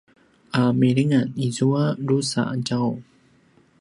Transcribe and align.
a 0.61 0.61
milingan 0.79 1.27
izua 1.47 1.83
drusa 2.05 2.43
djaum 2.67 2.97